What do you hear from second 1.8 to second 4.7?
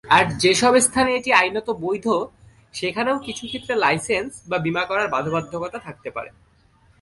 বৈধ, সেখানেও কিছু ক্ষেত্রে লাইসেন্স বা